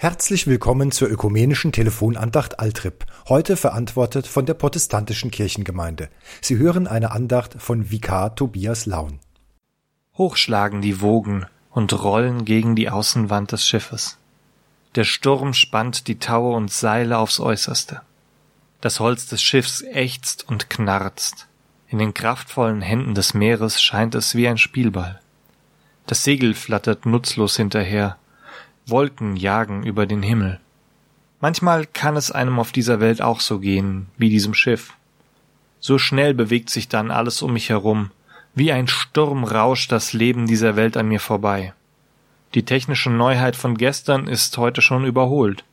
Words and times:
Herzlich 0.00 0.46
willkommen 0.46 0.92
zur 0.92 1.08
ökumenischen 1.08 1.72
Telefonandacht 1.72 2.60
Altrip, 2.60 3.04
heute 3.28 3.56
verantwortet 3.56 4.28
von 4.28 4.46
der 4.46 4.54
protestantischen 4.54 5.32
Kirchengemeinde. 5.32 6.08
Sie 6.40 6.56
hören 6.56 6.86
eine 6.86 7.10
Andacht 7.10 7.60
von 7.60 7.90
Vikar 7.90 8.36
Tobias 8.36 8.86
Laun. 8.86 9.18
Hochschlagen 10.16 10.82
die 10.82 11.00
Wogen 11.00 11.46
und 11.72 12.00
rollen 12.00 12.44
gegen 12.44 12.76
die 12.76 12.90
Außenwand 12.90 13.50
des 13.50 13.66
Schiffes. 13.66 14.18
Der 14.94 15.02
Sturm 15.02 15.52
spannt 15.52 16.06
die 16.06 16.20
Taue 16.20 16.54
und 16.54 16.70
Seile 16.70 17.18
aufs 17.18 17.40
äußerste. 17.40 18.00
Das 18.80 19.00
Holz 19.00 19.26
des 19.26 19.42
Schiffs 19.42 19.82
ächzt 19.82 20.48
und 20.48 20.70
knarzt. 20.70 21.48
In 21.88 21.98
den 21.98 22.14
kraftvollen 22.14 22.82
Händen 22.82 23.16
des 23.16 23.34
Meeres 23.34 23.82
scheint 23.82 24.14
es 24.14 24.36
wie 24.36 24.46
ein 24.46 24.58
Spielball. 24.58 25.18
Das 26.06 26.22
Segel 26.22 26.54
flattert 26.54 27.04
nutzlos 27.04 27.56
hinterher, 27.56 28.16
Wolken 28.90 29.36
jagen 29.36 29.82
über 29.84 30.06
den 30.06 30.22
Himmel. 30.22 30.60
Manchmal 31.40 31.86
kann 31.86 32.16
es 32.16 32.30
einem 32.30 32.58
auf 32.58 32.72
dieser 32.72 33.00
Welt 33.00 33.20
auch 33.22 33.40
so 33.40 33.58
gehen, 33.58 34.06
wie 34.16 34.30
diesem 34.30 34.54
Schiff. 34.54 34.94
So 35.78 35.98
schnell 35.98 36.34
bewegt 36.34 36.70
sich 36.70 36.88
dann 36.88 37.10
alles 37.10 37.42
um 37.42 37.52
mich 37.52 37.68
herum, 37.68 38.10
wie 38.54 38.72
ein 38.72 38.88
Sturm 38.88 39.44
rauscht 39.44 39.92
das 39.92 40.12
Leben 40.12 40.46
dieser 40.46 40.74
Welt 40.74 40.96
an 40.96 41.08
mir 41.08 41.20
vorbei. 41.20 41.74
Die 42.54 42.64
technische 42.64 43.10
Neuheit 43.10 43.56
von 43.56 43.76
gestern 43.76 44.26
ist 44.26 44.56
heute 44.58 44.80
schon 44.80 45.04
überholt. 45.04 45.64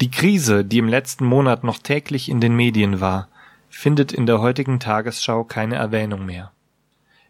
Die 0.00 0.10
Krise, 0.10 0.64
die 0.64 0.78
im 0.78 0.88
letzten 0.88 1.24
Monat 1.24 1.62
noch 1.62 1.78
täglich 1.78 2.28
in 2.28 2.40
den 2.40 2.56
Medien 2.56 3.00
war, 3.00 3.28
findet 3.70 4.12
in 4.12 4.26
der 4.26 4.40
heutigen 4.40 4.80
Tagesschau 4.80 5.44
keine 5.44 5.76
Erwähnung 5.76 6.26
mehr. 6.26 6.50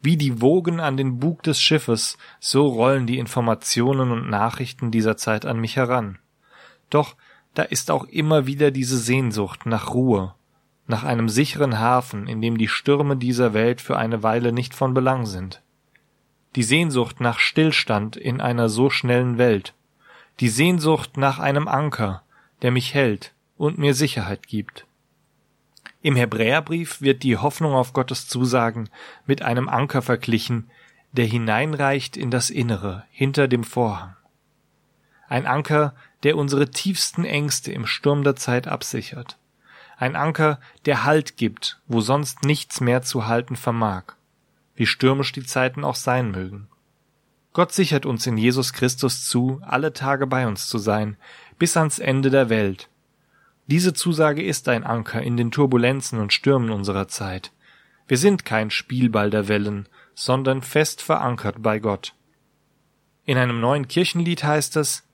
Wie 0.00 0.16
die 0.16 0.40
Wogen 0.40 0.80
an 0.80 0.96
den 0.96 1.18
Bug 1.18 1.42
des 1.42 1.60
Schiffes, 1.60 2.18
so 2.38 2.66
rollen 2.66 3.06
die 3.06 3.18
Informationen 3.18 4.12
und 4.12 4.30
Nachrichten 4.30 4.90
dieser 4.90 5.16
Zeit 5.16 5.44
an 5.44 5.60
mich 5.60 5.76
heran. 5.76 6.18
Doch 6.90 7.16
da 7.54 7.62
ist 7.62 7.90
auch 7.90 8.04
immer 8.04 8.46
wieder 8.46 8.70
diese 8.70 8.96
Sehnsucht 8.96 9.66
nach 9.66 9.92
Ruhe, 9.92 10.34
nach 10.86 11.02
einem 11.02 11.28
sicheren 11.28 11.78
Hafen, 11.78 12.28
in 12.28 12.40
dem 12.40 12.56
die 12.56 12.68
Stürme 12.68 13.16
dieser 13.16 13.54
Welt 13.54 13.80
für 13.80 13.96
eine 13.96 14.22
Weile 14.22 14.52
nicht 14.52 14.74
von 14.74 14.94
Belang 14.94 15.26
sind. 15.26 15.62
Die 16.54 16.62
Sehnsucht 16.62 17.20
nach 17.20 17.40
Stillstand 17.40 18.16
in 18.16 18.40
einer 18.40 18.68
so 18.68 18.90
schnellen 18.90 19.38
Welt, 19.38 19.74
die 20.40 20.48
Sehnsucht 20.48 21.16
nach 21.16 21.40
einem 21.40 21.66
Anker, 21.66 22.22
der 22.62 22.70
mich 22.70 22.94
hält 22.94 23.34
und 23.56 23.78
mir 23.78 23.94
Sicherheit 23.94 24.46
gibt. 24.46 24.86
Im 26.00 26.14
Hebräerbrief 26.14 27.00
wird 27.00 27.22
die 27.22 27.36
Hoffnung 27.36 27.74
auf 27.74 27.92
Gottes 27.92 28.28
Zusagen 28.28 28.88
mit 29.26 29.42
einem 29.42 29.68
Anker 29.68 30.02
verglichen, 30.02 30.70
der 31.12 31.26
hineinreicht 31.26 32.16
in 32.16 32.30
das 32.30 32.50
Innere, 32.50 33.04
hinter 33.10 33.48
dem 33.48 33.64
Vorhang. 33.64 34.14
Ein 35.28 35.46
Anker, 35.46 35.94
der 36.22 36.36
unsere 36.36 36.70
tiefsten 36.70 37.24
Ängste 37.24 37.72
im 37.72 37.86
Sturm 37.86 38.22
der 38.22 38.36
Zeit 38.36 38.68
absichert. 38.68 39.38
Ein 39.96 40.14
Anker, 40.14 40.60
der 40.84 41.04
Halt 41.04 41.36
gibt, 41.36 41.80
wo 41.86 42.00
sonst 42.00 42.44
nichts 42.44 42.80
mehr 42.80 43.02
zu 43.02 43.26
halten 43.26 43.56
vermag, 43.56 44.04
wie 44.76 44.86
stürmisch 44.86 45.32
die 45.32 45.44
Zeiten 45.44 45.84
auch 45.84 45.96
sein 45.96 46.30
mögen. 46.30 46.68
Gott 47.52 47.72
sichert 47.72 48.06
uns 48.06 48.26
in 48.26 48.38
Jesus 48.38 48.72
Christus 48.72 49.26
zu, 49.26 49.60
alle 49.64 49.92
Tage 49.92 50.28
bei 50.28 50.46
uns 50.46 50.68
zu 50.68 50.78
sein, 50.78 51.16
bis 51.58 51.76
ans 51.76 51.98
Ende 51.98 52.30
der 52.30 52.48
Welt, 52.48 52.88
diese 53.68 53.92
Zusage 53.92 54.42
ist 54.42 54.68
ein 54.68 54.82
Anker 54.82 55.22
in 55.22 55.36
den 55.36 55.50
Turbulenzen 55.50 56.18
und 56.18 56.32
Stürmen 56.32 56.70
unserer 56.70 57.06
Zeit. 57.06 57.52
Wir 58.06 58.16
sind 58.16 58.46
kein 58.46 58.70
Spielball 58.70 59.28
der 59.28 59.46
Wellen, 59.46 59.88
sondern 60.14 60.62
fest 60.62 61.02
verankert 61.02 61.56
bei 61.62 61.78
Gott. 61.78 62.14
In 63.26 63.36
einem 63.36 63.60
neuen 63.60 63.86
Kirchenlied 63.86 64.42
heißt 64.42 64.76
es, 64.76 65.06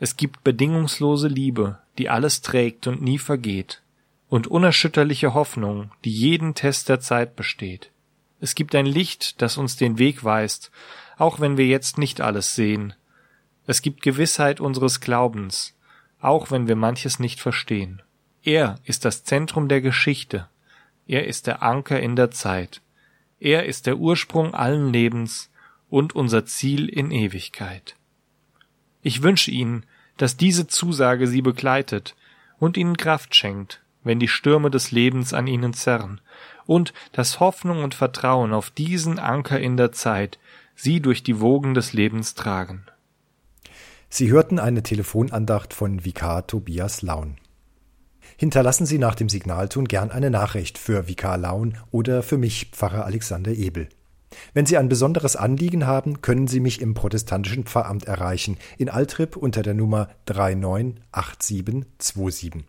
es 0.00 0.16
gibt 0.16 0.42
bedingungslose 0.42 1.28
Liebe, 1.28 1.78
die 1.96 2.10
alles 2.10 2.42
trägt 2.42 2.88
und 2.88 3.00
nie 3.00 3.18
vergeht, 3.18 3.80
und 4.28 4.48
unerschütterliche 4.48 5.32
Hoffnung, 5.32 5.92
die 6.04 6.10
jeden 6.10 6.54
Test 6.54 6.88
der 6.88 6.98
Zeit 6.98 7.36
besteht. 7.36 7.92
Es 8.40 8.56
gibt 8.56 8.74
ein 8.74 8.86
Licht, 8.86 9.40
das 9.40 9.56
uns 9.56 9.76
den 9.76 9.98
Weg 9.98 10.24
weist, 10.24 10.72
auch 11.16 11.38
wenn 11.38 11.56
wir 11.56 11.66
jetzt 11.66 11.96
nicht 11.96 12.20
alles 12.20 12.56
sehen. 12.56 12.94
Es 13.68 13.80
gibt 13.80 14.02
Gewissheit 14.02 14.60
unseres 14.60 15.00
Glaubens, 15.00 15.73
auch 16.24 16.50
wenn 16.50 16.66
wir 16.68 16.76
manches 16.76 17.18
nicht 17.18 17.40
verstehen. 17.40 18.02
Er 18.42 18.76
ist 18.84 19.04
das 19.04 19.24
Zentrum 19.24 19.68
der 19.68 19.80
Geschichte. 19.80 20.48
Er 21.06 21.26
ist 21.26 21.46
der 21.46 21.62
Anker 21.62 22.00
in 22.00 22.16
der 22.16 22.30
Zeit. 22.30 22.80
Er 23.40 23.66
ist 23.66 23.86
der 23.86 23.98
Ursprung 23.98 24.54
allen 24.54 24.92
Lebens 24.92 25.50
und 25.90 26.14
unser 26.14 26.46
Ziel 26.46 26.88
in 26.88 27.10
Ewigkeit. 27.10 27.94
Ich 29.02 29.22
wünsche 29.22 29.50
Ihnen, 29.50 29.84
dass 30.16 30.38
diese 30.38 30.66
Zusage 30.66 31.26
Sie 31.26 31.42
begleitet 31.42 32.14
und 32.58 32.78
Ihnen 32.78 32.96
Kraft 32.96 33.34
schenkt, 33.34 33.82
wenn 34.02 34.18
die 34.18 34.28
Stürme 34.28 34.70
des 34.70 34.92
Lebens 34.92 35.34
an 35.34 35.46
Ihnen 35.46 35.74
zerren, 35.74 36.22
und 36.64 36.94
dass 37.12 37.38
Hoffnung 37.38 37.84
und 37.84 37.94
Vertrauen 37.94 38.54
auf 38.54 38.70
diesen 38.70 39.18
Anker 39.18 39.60
in 39.60 39.76
der 39.76 39.92
Zeit 39.92 40.38
Sie 40.74 41.00
durch 41.00 41.22
die 41.22 41.40
Wogen 41.40 41.74
des 41.74 41.92
Lebens 41.92 42.34
tragen. 42.34 42.86
Sie 44.16 44.30
hörten 44.30 44.60
eine 44.60 44.84
Telefonandacht 44.84 45.74
von 45.74 46.04
Vikar 46.04 46.46
Tobias 46.46 47.02
Laun. 47.02 47.34
Hinterlassen 48.36 48.86
Sie 48.86 48.98
nach 48.98 49.16
dem 49.16 49.28
Signalton 49.28 49.88
gern 49.88 50.12
eine 50.12 50.30
Nachricht 50.30 50.78
für 50.78 51.08
Vikar 51.08 51.36
Laun 51.36 51.78
oder 51.90 52.22
für 52.22 52.38
mich, 52.38 52.70
Pfarrer 52.70 53.06
Alexander 53.06 53.50
Ebel. 53.50 53.88
Wenn 54.52 54.66
Sie 54.66 54.78
ein 54.78 54.88
besonderes 54.88 55.34
Anliegen 55.34 55.88
haben, 55.88 56.22
können 56.22 56.46
Sie 56.46 56.60
mich 56.60 56.80
im 56.80 56.94
protestantischen 56.94 57.64
Pfarramt 57.64 58.04
erreichen, 58.04 58.56
in 58.78 58.88
Altrip 58.88 59.36
unter 59.36 59.64
der 59.64 59.74
Nummer 59.74 60.10
398727. 60.26 62.62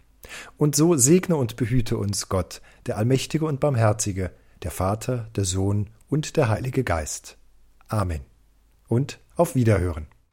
Und 0.58 0.76
so 0.76 0.98
segne 0.98 1.36
und 1.36 1.58
behüte 1.58 1.98
uns 1.98 2.28
Gott, 2.28 2.64
der 2.88 2.98
Allmächtige 2.98 3.46
und 3.46 3.60
Barmherzige, 3.60 4.32
der 4.64 4.72
Vater, 4.72 5.30
der 5.36 5.46
Sohn 5.46 5.92
und 6.08 6.38
der 6.38 6.50
Heilige 6.50 6.84
Geist. 6.84 7.38
Amen. 7.88 8.22
Und 8.88 9.20
auf 9.36 9.54
Wiederhören. 9.54 10.08